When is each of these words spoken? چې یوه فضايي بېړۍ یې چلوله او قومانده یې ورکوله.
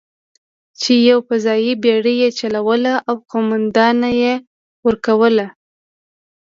چې 0.79 0.91
یوه 1.09 1.23
فضايي 1.27 1.73
بېړۍ 1.83 2.15
یې 2.23 2.29
چلوله 2.39 2.93
او 3.09 3.15
قومانده 3.29 4.09
یې 4.21 4.33
ورکوله. 4.85 5.47